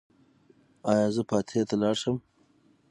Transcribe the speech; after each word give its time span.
ایا 0.89 1.07
زه 1.15 1.21
فاتحې 1.29 1.61
ته 1.69 1.75
لاړ 1.81 1.95
شم؟ 2.01 2.17